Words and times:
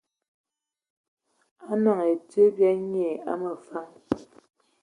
Anɔn 1.71 1.99
ai 2.05 2.15
tsid 2.19 2.49
bya 2.55 2.71
nyiŋ 2.91 3.15
a 3.31 3.33
məfan. 3.41 3.89